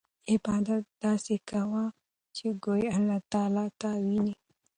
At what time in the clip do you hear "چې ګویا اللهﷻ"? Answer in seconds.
2.35-3.79